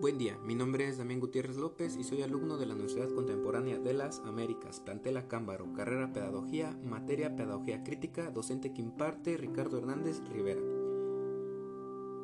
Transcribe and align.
Buen 0.00 0.16
día, 0.16 0.38
mi 0.44 0.54
nombre 0.54 0.86
es 0.86 0.96
Damián 0.96 1.18
Gutiérrez 1.18 1.56
López 1.56 1.96
y 1.96 2.04
soy 2.04 2.22
alumno 2.22 2.56
de 2.56 2.66
la 2.66 2.74
Universidad 2.74 3.12
Contemporánea 3.12 3.80
de 3.80 3.94
las 3.94 4.20
Américas, 4.20 4.78
plantel 4.78 5.26
Cámbaro, 5.26 5.72
carrera 5.72 6.12
Pedagogía, 6.12 6.78
materia 6.84 7.34
Pedagogía 7.34 7.82
Crítica, 7.82 8.30
docente 8.30 8.72
que 8.72 8.80
imparte 8.80 9.36
Ricardo 9.36 9.76
Hernández 9.76 10.22
Rivera. 10.30 10.60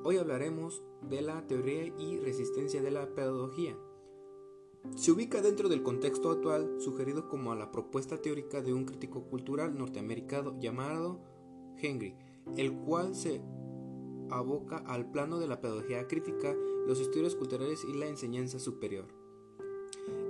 Hoy 0.05 0.19
hablaremos 0.19 0.85
de 1.03 1.23
la 1.23 1.45
teoría 1.49 1.93
y 1.99 2.21
resistencia 2.21 2.81
de 2.81 2.93
la 2.93 3.13
pedagogía. 3.13 3.77
Se 4.95 5.11
ubica 5.11 5.43
dentro 5.43 5.69
del 5.69 5.83
contexto 5.83 6.31
actual 6.31 6.77
sugerido 6.79 7.29
como 7.29 7.51
a 7.51 7.57
la 7.57 7.73
propuesta 7.73 8.23
teórica 8.23 8.63
de 8.63 8.73
un 8.73 8.85
crítico 8.85 9.25
cultural 9.25 9.77
norteamericano 9.77 10.57
llamado 10.61 11.21
Henry, 11.79 12.17
el 12.57 12.73
cual 12.73 13.17
se 13.17 13.43
aboca 14.39 14.79
al 14.79 15.11
plano 15.11 15.39
de 15.39 15.49
la 15.49 15.61
pedagogía 15.61 16.07
crítica, 16.07 16.55
los 16.87 17.01
estudios 17.01 17.37
culturales 17.37 17.85
y 17.85 17.95
la 17.95 18.07
enseñanza 18.07 18.59
superior. 18.59 19.07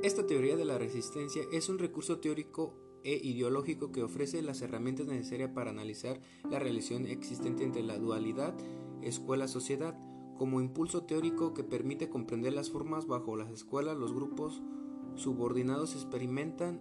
Esta 0.02 0.26
teoría 0.26 0.56
de 0.56 0.64
la 0.64 0.78
resistencia 0.78 1.42
es 1.52 1.68
un 1.68 1.78
recurso 1.78 2.18
teórico 2.18 2.74
e 3.02 3.14
ideológico 3.22 3.92
que 3.92 4.02
ofrece 4.02 4.42
las 4.42 4.62
herramientas 4.62 5.06
necesarias 5.06 5.50
para 5.54 5.70
analizar 5.70 6.20
la 6.50 6.58
relación 6.58 7.06
existente 7.06 7.64
entre 7.64 7.82
la 7.82 7.98
dualidad 7.98 8.54
escuela-sociedad, 9.02 9.98
como 10.38 10.60
impulso 10.60 11.04
teórico 11.04 11.54
que 11.54 11.64
permite 11.64 12.08
comprender 12.08 12.52
las 12.54 12.70
formas 12.70 13.06
bajo 13.06 13.36
las 13.36 13.50
escuelas 13.50 13.96
los 13.96 14.12
grupos 14.12 14.62
subordinados 15.14 15.94
experimentan 15.94 16.80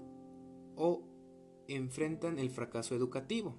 o 0.76 1.04
enfrentan 1.68 2.40
el 2.40 2.50
fracaso 2.50 2.96
educativo 2.96 3.56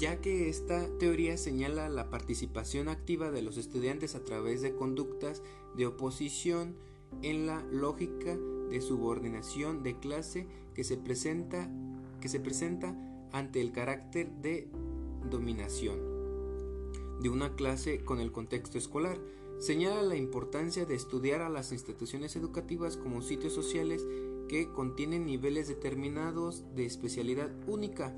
ya 0.00 0.18
que 0.22 0.48
esta 0.48 0.88
teoría 0.98 1.36
señala 1.36 1.90
la 1.90 2.08
participación 2.08 2.88
activa 2.88 3.30
de 3.30 3.42
los 3.42 3.58
estudiantes 3.58 4.14
a 4.14 4.24
través 4.24 4.62
de 4.62 4.74
conductas 4.74 5.42
de 5.76 5.86
oposición 5.86 6.74
en 7.20 7.46
la 7.46 7.62
lógica 7.70 8.34
de 8.70 8.80
subordinación 8.80 9.82
de 9.82 9.98
clase 9.98 10.46
que 10.74 10.84
se 10.84 10.96
presenta, 10.96 11.70
que 12.22 12.30
se 12.30 12.40
presenta 12.40 12.96
ante 13.30 13.60
el 13.60 13.72
carácter 13.72 14.32
de 14.40 14.68
dominación 15.30 15.98
de 17.20 17.28
una 17.28 17.54
clase 17.54 18.02
con 18.02 18.20
el 18.20 18.32
contexto 18.32 18.78
escolar. 18.78 19.18
Señala 19.58 20.00
la 20.00 20.16
importancia 20.16 20.86
de 20.86 20.94
estudiar 20.94 21.42
a 21.42 21.50
las 21.50 21.72
instituciones 21.72 22.36
educativas 22.36 22.96
como 22.96 23.20
sitios 23.20 23.52
sociales 23.52 24.06
que 24.48 24.72
contienen 24.72 25.26
niveles 25.26 25.68
determinados 25.68 26.64
de 26.74 26.86
especialidad 26.86 27.50
única 27.66 28.16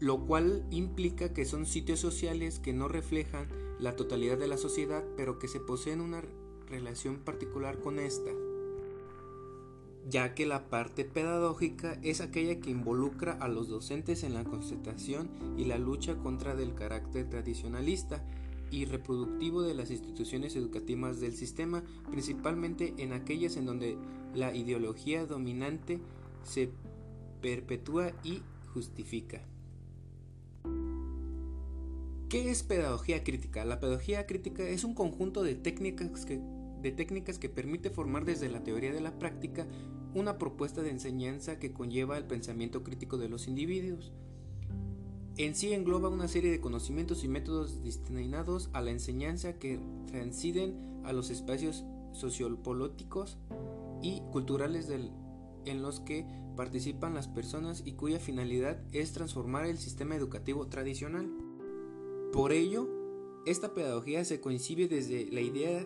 lo 0.00 0.26
cual 0.26 0.64
implica 0.70 1.32
que 1.34 1.44
son 1.44 1.66
sitios 1.66 2.00
sociales 2.00 2.58
que 2.58 2.72
no 2.72 2.88
reflejan 2.88 3.48
la 3.78 3.96
totalidad 3.96 4.38
de 4.38 4.48
la 4.48 4.56
sociedad, 4.56 5.04
pero 5.16 5.38
que 5.38 5.46
se 5.46 5.60
poseen 5.60 6.00
una 6.00 6.22
relación 6.68 7.18
particular 7.18 7.78
con 7.80 7.98
esta, 7.98 8.30
ya 10.08 10.34
que 10.34 10.46
la 10.46 10.70
parte 10.70 11.04
pedagógica 11.04 11.98
es 12.02 12.22
aquella 12.22 12.60
que 12.60 12.70
involucra 12.70 13.34
a 13.34 13.48
los 13.48 13.68
docentes 13.68 14.24
en 14.24 14.32
la 14.32 14.44
concentración 14.44 15.28
y 15.58 15.66
la 15.66 15.78
lucha 15.78 16.16
contra 16.16 16.54
del 16.54 16.74
carácter 16.74 17.28
tradicionalista 17.28 18.24
y 18.70 18.86
reproductivo 18.86 19.62
de 19.62 19.74
las 19.74 19.90
instituciones 19.90 20.56
educativas 20.56 21.20
del 21.20 21.34
sistema, 21.34 21.82
principalmente 22.10 22.94
en 22.98 23.12
aquellas 23.12 23.56
en 23.56 23.66
donde 23.66 23.98
la 24.34 24.54
ideología 24.54 25.26
dominante 25.26 26.00
se 26.44 26.70
perpetúa 27.42 28.12
y 28.22 28.42
justifica. 28.72 29.44
¿Qué 32.30 32.48
es 32.48 32.62
pedagogía 32.62 33.24
crítica? 33.24 33.64
La 33.64 33.80
pedagogía 33.80 34.24
crítica 34.24 34.62
es 34.62 34.84
un 34.84 34.94
conjunto 34.94 35.42
de 35.42 35.56
técnicas 35.56 36.24
que, 37.40 37.48
permite 37.48 37.90
formar 37.90 38.24
desde 38.24 38.48
la 38.48 38.62
teoría 38.62 38.92
de 38.92 39.00
la 39.00 39.18
práctica 39.18 39.66
una 40.14 40.38
propuesta 40.38 40.80
de 40.80 40.90
enseñanza 40.90 41.58
que 41.58 41.72
conlleva 41.72 42.16
el 42.16 42.28
pensamiento 42.28 42.84
crítico 42.84 43.18
de 43.18 43.28
los 43.28 43.48
individuos. 43.48 44.12
En 45.38 45.56
sí 45.56 45.72
engloba 45.72 46.08
una 46.08 46.28
serie 46.28 46.52
de 46.52 46.60
conocimientos 46.60 47.24
y 47.24 47.28
métodos 47.28 47.82
destinados 47.82 48.70
a 48.74 48.80
la 48.80 48.92
enseñanza 48.92 49.54
que 49.54 49.80
transciden 50.06 51.00
a 51.02 51.12
los 51.12 51.30
espacios 51.30 51.84
sociopolíticos 52.12 53.38
y 54.02 54.20
culturales 54.30 54.88
en 55.64 55.82
los 55.82 55.98
que 55.98 56.26
participan 56.56 57.12
las 57.12 57.26
personas 57.26 57.82
y 57.84 57.94
cuya 57.94 58.20
finalidad 58.20 58.80
es 58.92 59.10
transformar 59.12 59.66
el 59.66 59.78
sistema 59.78 60.14
educativo 60.14 60.68
tradicional. 60.68 61.39
Por 62.32 62.52
ello, 62.52 62.88
esta 63.44 63.74
pedagogía 63.74 64.24
se 64.24 64.40
concibe 64.40 64.86
desde 64.86 65.26
la 65.32 65.40
idea 65.40 65.84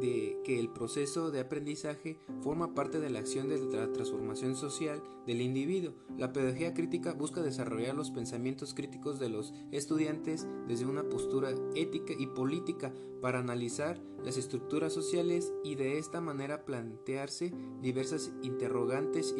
de 0.00 0.40
que 0.44 0.58
el 0.58 0.70
proceso 0.70 1.30
de 1.30 1.40
aprendizaje 1.40 2.18
forma 2.40 2.74
parte 2.74 3.00
de 3.00 3.10
la 3.10 3.20
acción 3.20 3.48
de 3.48 3.58
la 3.58 3.92
transformación 3.92 4.56
social 4.56 5.02
del 5.26 5.40
individuo. 5.40 5.94
La 6.16 6.32
pedagogía 6.32 6.74
crítica 6.74 7.12
busca 7.12 7.42
desarrollar 7.42 7.94
los 7.94 8.10
pensamientos 8.10 8.74
críticos 8.74 9.18
de 9.18 9.28
los 9.28 9.52
estudiantes 9.72 10.46
desde 10.66 10.86
una 10.86 11.08
postura 11.08 11.50
ética 11.74 12.14
y 12.18 12.26
política 12.26 12.92
para 13.20 13.38
analizar 13.38 14.00
las 14.24 14.36
estructuras 14.36 14.92
sociales 14.92 15.52
y 15.64 15.74
de 15.76 15.98
esta 15.98 16.20
manera 16.20 16.64
plantearse 16.64 17.52
diversas 17.82 18.32
interrogantes 18.42 19.34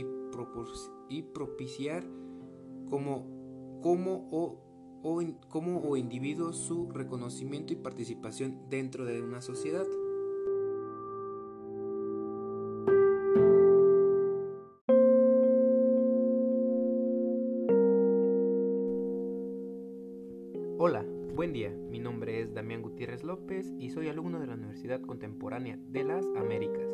y, 1.09 1.23
propiciar 1.23 2.05
como, 2.89 3.81
cómo 3.83 4.29
o 4.31 4.74
o 5.05 5.23
como 5.51 5.81
o 5.81 5.97
individuo 5.99 6.55
su 6.55 6.91
reconocimiento 6.91 7.75
y 7.75 7.77
participación 7.77 8.71
dentro 8.71 9.05
de 9.05 9.21
una 9.21 9.43
sociedad. 9.43 9.87
Hola, 20.79 21.05
buen 21.35 21.53
día. 21.53 21.71
Mi 21.91 21.99
nombre 21.99 22.41
es 22.41 22.55
Damián 22.55 22.81
Gutiérrez 22.81 23.23
López 23.25 23.75
y 23.79 23.91
soy 23.91 24.09
alumno 24.09 24.41
de 24.41 24.47
la 24.47 24.55
Universidad 24.55 25.03
Contemporánea 25.03 25.79
de 25.91 26.05
las 26.05 26.25
Américas. 26.35 26.89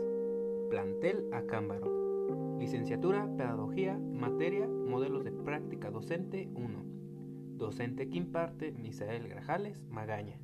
Plantel 0.69 1.33
Acámbaro. 1.33 2.59
Licenciatura, 2.59 3.29
Pedagogía, 3.37 3.97
Materia, 3.99 4.67
Modelos 4.67 5.23
de 5.23 5.31
Práctica 5.31 5.91
Docente 5.93 6.51
1 6.57 7.00
docente 7.61 8.09
que 8.09 8.17
imparte 8.17 8.73
Misael 8.73 9.29
Grajales 9.29 9.85
Magaña. 9.89 10.41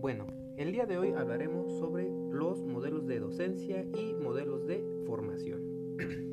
Bueno, 0.00 0.26
el 0.56 0.72
día 0.72 0.86
de 0.86 0.96
hoy 0.96 1.10
hablaremos 1.10 1.78
sobre 1.78 2.08
los 2.30 2.64
modelos 2.64 3.06
de 3.06 3.20
docencia 3.20 3.82
y 3.82 4.14
modelos 4.14 4.66
de 4.66 4.82
formación. 5.06 5.60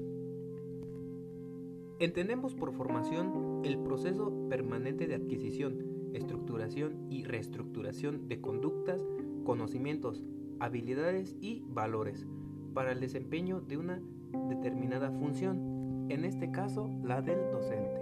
Entendemos 2.00 2.54
por 2.54 2.72
formación 2.74 3.62
el 3.66 3.80
proceso 3.80 4.32
permanente 4.50 5.08
de 5.08 5.16
adquisición, 5.16 6.12
estructuración 6.14 7.08
y 7.10 7.24
reestructuración 7.24 8.28
de 8.28 8.40
conductas, 8.40 9.04
conocimientos, 9.44 10.24
habilidades 10.60 11.36
y 11.42 11.64
valores 11.68 12.28
para 12.74 12.92
el 12.92 13.00
desempeño 13.00 13.62
de 13.62 13.78
una 13.78 14.02
determinada 14.48 15.12
función, 15.12 16.08
en 16.10 16.24
este 16.24 16.52
caso 16.52 16.90
la 17.04 17.22
del 17.22 17.52
docente. 17.52 17.97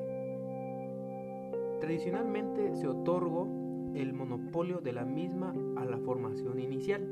Tradicionalmente 1.80 2.76
se 2.76 2.88
otorgó 2.88 3.92
el 3.96 4.14
monopolio 4.14 4.80
de 4.82 4.94
la 4.94 5.06
misma 5.06 5.54
a 5.78 5.86
la 5.86 5.98
formación 5.98 6.60
inicial, 6.60 7.08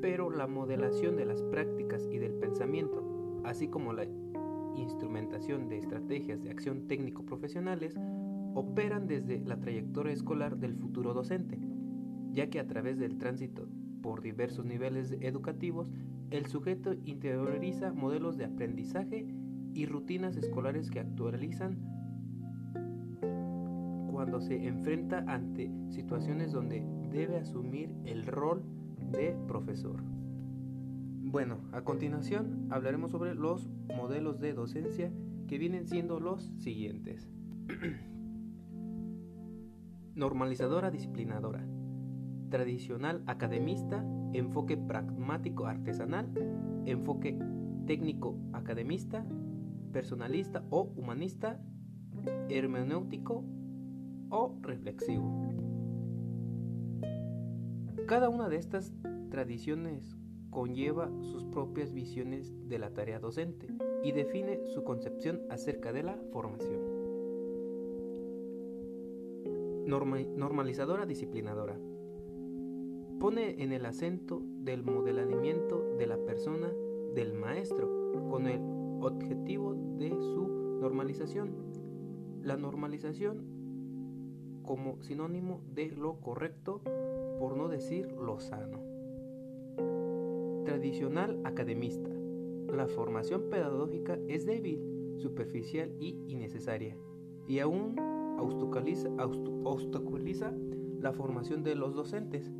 pero 0.00 0.30
la 0.30 0.46
modelación 0.46 1.16
de 1.16 1.26
las 1.26 1.42
prácticas 1.42 2.08
y 2.10 2.18
del 2.18 2.34
pensamiento, 2.34 3.02
así 3.44 3.68
como 3.68 3.92
la 3.92 4.06
instrumentación 4.76 5.68
de 5.68 5.78
estrategias 5.78 6.42
de 6.42 6.50
acción 6.50 6.86
técnico-profesionales, 6.86 7.94
operan 8.54 9.06
desde 9.06 9.40
la 9.40 9.60
trayectoria 9.60 10.12
escolar 10.12 10.56
del 10.56 10.74
futuro 10.74 11.14
docente, 11.14 11.58
ya 12.32 12.48
que 12.48 12.60
a 12.60 12.66
través 12.66 12.98
del 12.98 13.18
tránsito 13.18 13.68
por 14.02 14.22
diversos 14.22 14.64
niveles 14.64 15.16
educativos, 15.20 15.90
el 16.30 16.46
sujeto 16.46 16.94
interioriza 17.04 17.92
modelos 17.92 18.36
de 18.36 18.44
aprendizaje 18.44 19.26
y 19.74 19.86
rutinas 19.86 20.36
escolares 20.36 20.90
que 20.90 21.00
actualizan 21.00 21.89
se 24.40 24.66
enfrenta 24.66 25.24
ante 25.26 25.70
situaciones 25.90 26.52
donde 26.52 26.84
debe 27.10 27.38
asumir 27.38 27.94
el 28.04 28.26
rol 28.26 28.62
de 29.12 29.36
profesor. 29.46 30.02
Bueno, 31.22 31.58
a 31.72 31.82
continuación 31.82 32.66
hablaremos 32.70 33.10
sobre 33.10 33.34
los 33.34 33.68
modelos 33.94 34.40
de 34.40 34.52
docencia 34.52 35.12
que 35.46 35.58
vienen 35.58 35.86
siendo 35.86 36.20
los 36.20 36.52
siguientes. 36.58 37.28
Normalizadora 40.14 40.90
disciplinadora. 40.90 41.64
Tradicional 42.50 43.22
academista, 43.26 44.04
enfoque 44.32 44.76
pragmático 44.76 45.66
artesanal, 45.66 46.28
enfoque 46.84 47.38
técnico 47.86 48.36
academista, 48.52 49.24
personalista 49.92 50.64
o 50.70 50.92
humanista, 50.96 51.60
hermenéutico 52.48 53.44
o 54.30 54.56
reflexivo. 54.62 55.50
Cada 58.06 58.28
una 58.28 58.48
de 58.48 58.56
estas 58.56 58.92
tradiciones 59.30 60.16
conlleva 60.50 61.10
sus 61.22 61.44
propias 61.44 61.92
visiones 61.92 62.52
de 62.68 62.78
la 62.78 62.92
tarea 62.92 63.20
docente 63.20 63.68
y 64.02 64.12
define 64.12 64.66
su 64.66 64.82
concepción 64.82 65.42
acerca 65.50 65.92
de 65.92 66.02
la 66.02 66.16
formación. 66.32 67.00
normalizadora 69.86 71.04
disciplinadora. 71.04 71.76
Pone 73.18 73.62
en 73.62 73.72
el 73.72 73.84
acento 73.84 74.40
del 74.60 74.84
modelamiento 74.84 75.96
de 75.98 76.06
la 76.06 76.16
persona 76.16 76.72
del 77.14 77.34
maestro 77.34 77.88
con 78.30 78.46
el 78.46 78.60
objetivo 79.02 79.74
de 79.98 80.10
su 80.10 80.78
normalización. 80.80 81.50
La 82.42 82.56
normalización 82.56 83.59
como 84.70 85.02
sinónimo 85.02 85.62
de 85.74 85.90
lo 85.90 86.20
correcto, 86.20 86.80
por 87.40 87.56
no 87.56 87.66
decir 87.66 88.06
lo 88.12 88.38
sano. 88.38 88.78
Tradicional 90.64 91.40
academista. 91.42 92.08
La 92.72 92.86
formación 92.86 93.50
pedagógica 93.50 94.16
es 94.28 94.46
débil, 94.46 94.80
superficial 95.16 95.92
y 95.98 96.16
innecesaria, 96.28 96.96
y 97.48 97.58
aún 97.58 97.96
obstaculiza 98.38 100.52
la 101.00 101.12
formación 101.12 101.64
de 101.64 101.74
los 101.74 101.96
docentes. 101.96 102.52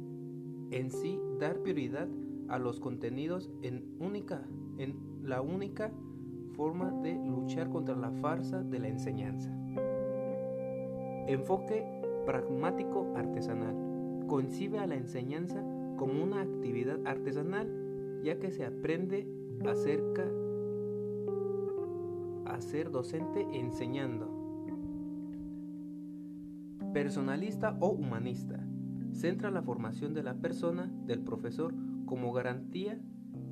En 0.73 0.91
sí, 0.91 1.21
dar 1.39 1.63
prioridad 1.63 2.09
a 2.49 2.59
los 2.59 2.81
contenidos 2.81 3.53
en, 3.63 3.85
única, 4.01 4.49
en 4.79 4.97
la 5.23 5.43
única 5.43 5.93
forma 6.57 6.91
de 6.91 7.15
luchar 7.15 7.71
contra 7.71 7.95
la 7.95 8.11
farsa 8.11 8.65
de 8.65 8.81
la 8.81 8.89
enseñanza. 8.89 9.57
Enfoque 11.29 12.00
pragmático 12.25 13.13
artesanal. 13.17 14.27
Concibe 14.27 14.79
a 14.79 14.87
la 14.87 14.97
enseñanza 14.97 15.63
como 15.97 16.23
una 16.23 16.43
actividad 16.43 16.99
artesanal, 17.05 17.69
ya 18.23 18.39
que 18.39 18.51
se 18.51 18.65
aprende 18.65 19.27
acerca 19.67 20.25
a 22.47 22.61
ser 22.61 22.91
docente 22.91 23.47
enseñando. 23.53 24.29
Personalista 26.93 27.77
o 27.81 27.91
humanista. 27.91 28.59
Centra 29.13 29.51
la 29.51 29.63
formación 29.63 30.15
de 30.15 30.23
la 30.23 30.35
persona, 30.35 30.93
del 31.07 31.21
profesor, 31.21 31.75
como 32.07 32.33
garantía 32.33 33.01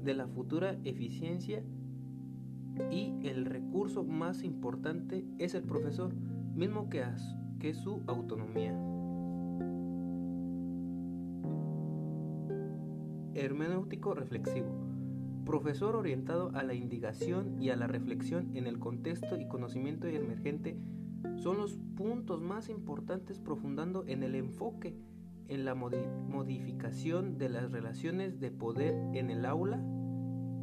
de 0.03 0.15
la 0.15 0.26
futura 0.26 0.79
eficiencia 0.85 1.62
y 2.91 3.15
el 3.23 3.44
recurso 3.44 4.05
más 4.05 4.43
importante 4.43 5.25
es 5.38 5.55
el 5.55 5.62
profesor, 5.62 6.15
mismo 6.55 6.88
que, 6.88 7.05
que 7.58 7.75
su 7.75 8.02
autonomía. 8.06 8.72
Hermenéutico 13.34 14.14
reflexivo. 14.14 14.69
Profesor 15.44 15.96
orientado 15.96 16.50
a 16.55 16.62
la 16.62 16.75
indicación 16.75 17.60
y 17.60 17.70
a 17.70 17.76
la 17.76 17.87
reflexión 17.87 18.55
en 18.56 18.66
el 18.66 18.78
contexto 18.78 19.38
y 19.38 19.49
conocimiento 19.49 20.06
emergente 20.06 20.76
son 21.37 21.56
los 21.58 21.78
puntos 21.96 22.43
más 22.43 22.69
importantes 22.69 23.38
profundando 23.38 24.05
en 24.06 24.22
el 24.22 24.34
enfoque 24.34 24.96
en 25.49 25.64
la 25.64 25.75
modificación 25.75 27.38
de 27.38 27.49
las 27.49 27.72
relaciones 27.72 28.38
de 28.38 28.50
poder 28.50 28.94
en 29.14 29.31
el 29.31 29.46
aula 29.46 29.82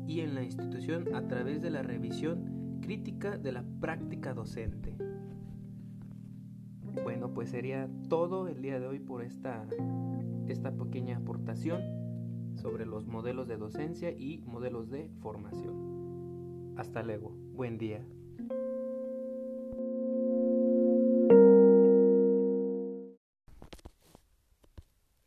y 0.07 0.19
en 0.19 0.35
la 0.35 0.43
institución 0.43 1.15
a 1.15 1.27
través 1.27 1.61
de 1.61 1.71
la 1.71 1.81
revisión 1.81 2.79
crítica 2.81 3.37
de 3.37 3.51
la 3.51 3.65
práctica 3.81 4.35
docente. 4.35 4.95
Bueno, 7.03 7.33
pues 7.33 7.49
sería 7.49 7.89
todo 8.09 8.47
el 8.47 8.61
día 8.61 8.79
de 8.79 8.87
hoy 8.87 8.99
por 8.99 9.23
esta, 9.23 9.65
esta 10.47 10.71
pequeña 10.71 11.17
aportación 11.17 11.81
sobre 12.55 12.85
los 12.85 13.05
modelos 13.05 13.47
de 13.47 13.57
docencia 13.57 14.11
y 14.11 14.39
modelos 14.45 14.89
de 14.89 15.09
formación. 15.21 16.75
Hasta 16.77 17.03
luego, 17.03 17.31
buen 17.53 17.77
día. 17.77 18.05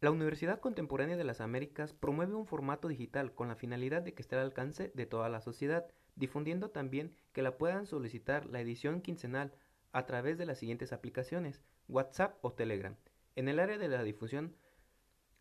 La 0.01 0.13
Universidad 0.13 0.61
Contemporánea 0.61 1.17
de 1.17 1.25
las 1.25 1.41
Américas 1.41 1.93
promueve 1.93 2.35
un 2.35 2.47
formato 2.47 2.87
digital 2.87 3.35
con 3.35 3.49
la 3.49 3.57
finalidad 3.57 4.01
de 4.01 4.15
que 4.15 4.23
esté 4.23 4.37
al 4.37 4.43
alcance 4.43 4.93
de 4.95 5.07
toda 5.07 5.29
la 5.29 5.41
sociedad, 5.41 5.87
difundiendo 6.15 6.71
también 6.71 7.13
que 7.33 7.43
la 7.43 7.59
puedan 7.59 7.85
solicitar 7.85 8.47
la 8.47 8.61
edición 8.61 9.01
quincenal 9.01 9.53
a 9.93 10.07
través 10.07 10.39
de 10.39 10.47
las 10.47 10.59
siguientes 10.59 10.93
aplicaciones, 10.93 11.63
WhatsApp 11.89 12.37
o 12.43 12.53
Telegram. 12.53 12.97
En 13.37 13.49
el 13.49 13.61
área 13.61 13.79
de 13.79 13.89
la 13.89 14.03
difusión 14.03 14.55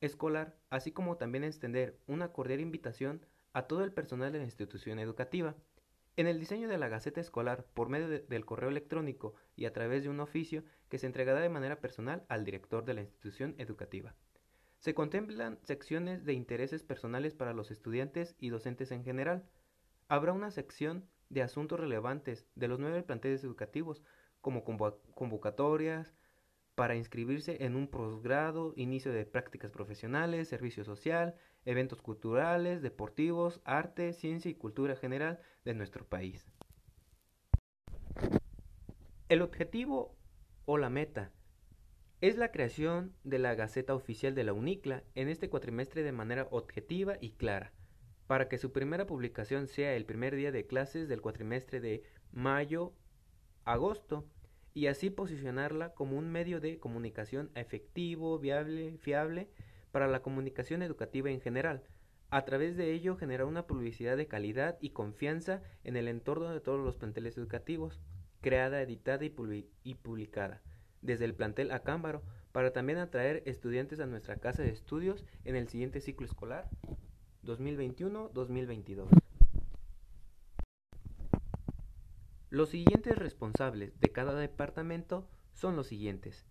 escolar, 0.01 0.55
así 0.69 0.91
como 0.91 1.17
también 1.17 1.43
extender 1.43 1.97
una 2.07 2.31
cordial 2.31 2.59
invitación 2.59 3.25
a 3.53 3.63
todo 3.63 3.83
el 3.83 3.91
personal 3.91 4.31
de 4.31 4.39
la 4.39 4.45
institución 4.45 4.99
educativa. 4.99 5.55
En 6.15 6.27
el 6.27 6.39
diseño 6.39 6.67
de 6.67 6.77
la 6.77 6.89
Gaceta 6.89 7.21
Escolar, 7.21 7.65
por 7.73 7.89
medio 7.89 8.07
del 8.07 8.45
correo 8.45 8.69
electrónico 8.69 9.35
y 9.55 9.65
a 9.65 9.73
través 9.73 10.03
de 10.03 10.09
un 10.09 10.19
oficio 10.19 10.63
que 10.89 10.99
se 10.99 11.05
entregará 11.05 11.39
de 11.39 11.49
manera 11.49 11.79
personal 11.79 12.23
al 12.27 12.43
director 12.43 12.85
de 12.85 12.93
la 12.93 13.01
institución 13.01 13.55
educativa. 13.57 14.15
Se 14.79 14.93
contemplan 14.93 15.59
secciones 15.63 16.23
de 16.23 16.33
intereses 16.33 16.83
personales 16.83 17.33
para 17.33 17.53
los 17.53 17.71
estudiantes 17.71 18.35
y 18.39 18.49
docentes 18.49 18.91
en 18.91 19.03
general. 19.03 19.43
Habrá 20.07 20.33
una 20.33 20.51
sección 20.51 21.07
de 21.29 21.41
asuntos 21.41 21.79
relevantes 21.79 22.47
de 22.55 22.67
los 22.67 22.79
nueve 22.79 23.03
planteles 23.03 23.43
educativos, 23.43 24.03
como 24.41 24.63
convocatorias 24.63 26.13
para 26.75 26.95
inscribirse 26.95 27.63
en 27.65 27.75
un 27.75 27.87
posgrado, 27.87 28.73
inicio 28.75 29.11
de 29.11 29.25
prácticas 29.25 29.71
profesionales, 29.71 30.47
servicio 30.47 30.83
social, 30.83 31.33
eventos 31.65 32.01
culturales, 32.01 32.81
deportivos, 32.81 33.61
arte, 33.65 34.13
ciencia 34.13 34.51
y 34.51 34.55
cultura 34.55 34.95
general 34.95 35.39
de 35.65 35.73
nuestro 35.73 36.05
país. 36.05 36.51
El 39.27 39.41
objetivo 39.41 40.15
o 40.65 40.77
la 40.77 40.89
meta 40.89 41.31
es 42.21 42.37
la 42.37 42.51
creación 42.51 43.15
de 43.23 43.39
la 43.39 43.55
Gaceta 43.55 43.93
Oficial 43.93 44.35
de 44.35 44.43
la 44.43 44.53
UNICLA 44.53 45.03
en 45.15 45.29
este 45.29 45.49
cuatrimestre 45.49 46.03
de 46.03 46.11
manera 46.11 46.47
objetiva 46.51 47.17
y 47.19 47.31
clara, 47.31 47.73
para 48.27 48.49
que 48.49 48.57
su 48.57 48.71
primera 48.71 49.05
publicación 49.05 49.67
sea 49.67 49.95
el 49.95 50.05
primer 50.05 50.35
día 50.35 50.51
de 50.51 50.65
clases 50.65 51.07
del 51.07 51.21
cuatrimestre 51.21 51.79
de 51.79 52.03
mayo-agosto 53.67 54.25
y 54.73 54.87
así 54.87 55.09
posicionarla 55.09 55.93
como 55.93 56.17
un 56.17 56.29
medio 56.29 56.59
de 56.59 56.79
comunicación 56.79 57.51
efectivo, 57.55 58.39
viable, 58.39 58.97
fiable 58.99 59.49
para 59.91 60.07
la 60.07 60.21
comunicación 60.21 60.81
educativa 60.81 61.29
en 61.29 61.41
general. 61.41 61.83
A 62.29 62.43
través 62.45 62.75
de 62.77 62.93
ello 62.93 63.15
generar 63.15 63.47
una 63.47 63.67
publicidad 63.67 64.17
de 64.17 64.27
calidad 64.27 64.77
y 64.81 64.91
confianza 64.91 65.61
en 65.83 65.95
el 65.95 66.07
entorno 66.07 66.49
de 66.51 66.59
todos 66.59 66.83
los 66.83 66.97
planteles 66.97 67.37
educativos, 67.37 68.01
creada, 68.41 68.81
editada 68.81 69.25
y, 69.25 69.95
publicada 69.95 70.61
desde 71.01 71.25
el 71.25 71.33
plantel 71.33 71.71
a 71.71 71.79
Cámbaro 71.79 72.23
para 72.51 72.73
también 72.73 72.97
atraer 72.97 73.43
estudiantes 73.45 73.99
a 73.99 74.07
nuestra 74.07 74.37
casa 74.37 74.63
de 74.63 74.69
estudios 74.69 75.25
en 75.45 75.55
el 75.55 75.67
siguiente 75.69 76.01
ciclo 76.01 76.25
escolar 76.25 76.69
2021-2022. 77.43 79.26
Los 82.49 82.69
siguientes 82.69 83.19
responsables 83.19 83.99
de 83.99 84.11
cada 84.13 84.33
departamento 84.33 85.29
son 85.53 85.75
los 85.75 85.87
siguientes. 85.87 86.45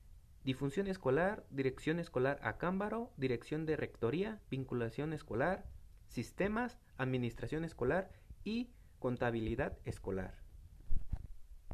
Difunción 0.45 0.89
escolar, 0.89 1.47
dirección 1.51 1.99
escolar 1.99 2.39
a 2.43 2.59
Cámbaro, 2.59 3.13
dirección 3.17 3.65
de 3.65 3.77
rectoría, 3.77 4.43
vinculación 4.51 5.15
escolar, 5.15 5.67
sistemas, 6.07 6.79
administración 6.99 7.65
escolar 7.65 8.13
y 8.45 8.71
contabilidad 8.99 9.79
escolar. 9.85 10.46